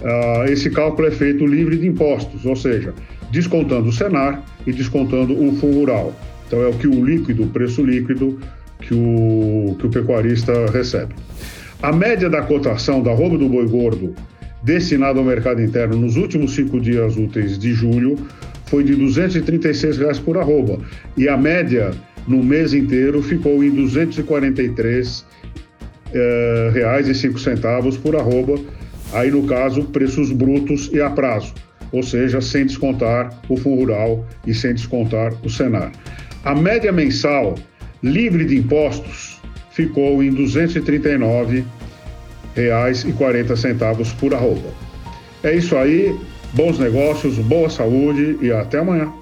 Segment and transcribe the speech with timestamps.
[0.00, 2.94] Uh, esse cálculo é feito livre de impostos, ou seja,
[3.32, 6.14] descontando o Senar e descontando o fundo rural.
[6.46, 8.38] Então é o que o líquido, o preço líquido
[8.78, 11.14] que o, que o pecuarista recebe.
[11.82, 14.14] A média da cotação da arroba do boi gordo
[14.62, 18.16] destinado ao mercado interno nos últimos cinco dias úteis de julho
[18.66, 20.78] foi de 236 reais por arroba
[21.16, 21.92] e a média
[22.26, 25.24] no mês inteiro ficou em R$ 243
[26.14, 28.60] eh, reais e cinco centavos por arroba,
[29.12, 31.54] aí no caso preços brutos e a prazo,
[31.90, 35.90] ou seja, sem descontar o fundo rural e sem descontar o Senar.
[36.44, 37.54] A média mensal
[38.02, 41.64] livre de impostos ficou em R$ 239
[42.54, 44.70] reais e 40 centavos por arroba.
[45.42, 46.14] É isso aí,
[46.52, 49.12] bons negócios, boa saúde e até amanhã.